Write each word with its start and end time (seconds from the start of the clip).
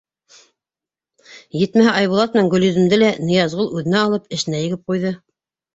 Етмәһә, 1.63 1.93
Айбулат 1.99 2.39
менән 2.39 2.49
Гөлйөҙөмдө 2.55 3.01
лә 3.05 3.13
Ныязғол 3.29 3.73
үҙенә 3.79 4.05
алып, 4.09 4.29
эшенә 4.41 4.67
егеп 4.69 4.87
ҡуйҙы. 4.93 5.19